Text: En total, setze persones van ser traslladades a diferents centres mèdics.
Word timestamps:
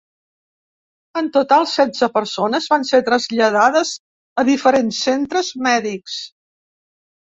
En 1.19 1.27
total, 1.35 1.67
setze 1.73 2.09
persones 2.15 2.69
van 2.73 2.87
ser 2.91 3.01
traslladades 3.11 3.91
a 4.43 4.47
diferents 4.51 5.03
centres 5.11 5.53
mèdics. 5.69 6.17